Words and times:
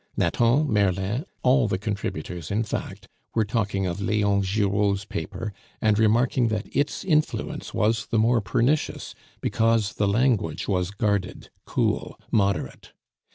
Nathan, 0.17 0.65
Merlin, 0.73 1.25
all 1.43 1.67
the 1.67 1.77
contributors, 1.77 2.49
in 2.49 2.63
fact, 2.63 3.07
were 3.35 3.45
talking 3.45 3.85
of 3.85 4.01
Leon 4.01 4.41
Giraud's 4.41 5.05
paper, 5.05 5.53
and 5.79 5.99
remarking 5.99 6.47
that 6.47 6.75
its 6.75 7.03
influence 7.05 7.71
was 7.71 8.07
the 8.07 8.17
more 8.17 8.41
pernicious 8.41 9.13
because 9.41 9.93
the 9.93 10.07
language 10.07 10.67
was 10.67 10.89
guarded, 10.89 11.51
cool, 11.65 12.19
moderate. 12.31 12.93